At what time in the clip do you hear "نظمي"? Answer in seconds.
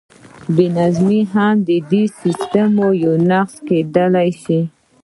0.77-1.21